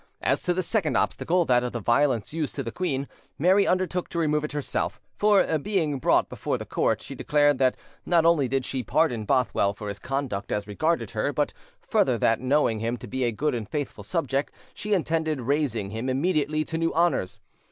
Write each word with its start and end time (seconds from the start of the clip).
As 0.23 0.41
to 0.41 0.53
the 0.55 0.63
second 0.63 0.95
obstacle, 0.97 1.45
that 1.45 1.63
of 1.63 1.73
the 1.73 1.79
violence 1.79 2.33
used 2.33 2.55
to 2.55 2.63
the 2.63 2.71
queen, 2.71 3.07
Mary 3.37 3.67
undertook 3.67 4.09
to 4.09 4.17
remove 4.17 4.43
it 4.43 4.51
herself; 4.53 4.99
for, 5.15 5.59
being 5.59 5.99
brought 5.99 6.27
before 6.27 6.57
the 6.57 6.65
court, 6.65 7.03
she 7.03 7.13
declared 7.13 7.59
that 7.59 7.77
not 8.03 8.25
only 8.25 8.47
did 8.47 8.65
she 8.65 8.81
pardon 8.81 9.25
Bothwell 9.25 9.75
for 9.75 9.89
his 9.89 9.99
conduct 9.99 10.51
as 10.51 10.65
regarded 10.65 11.11
her, 11.11 11.31
but 11.31 11.53
further 11.79 12.17
that, 12.17 12.41
knowing 12.41 12.79
him 12.79 12.97
to 12.97 13.05
be 13.05 13.23
a 13.25 13.31
good 13.31 13.53
and 13.53 13.69
faithful 13.69 14.03
subject, 14.03 14.51
she 14.73 14.95
intended 14.95 15.41
raising 15.41 15.91
him 15.91 16.09
immediately 16.09 16.65
to 16.65 16.79
new 16.79 16.91
honours. 16.95 17.39